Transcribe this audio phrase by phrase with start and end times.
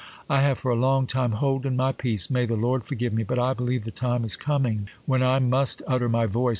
[0.31, 3.83] I have for a long time holden my peace—may the Lord forgive me!—but I believe
[3.83, 6.49] the time is coming when I must utter my voice.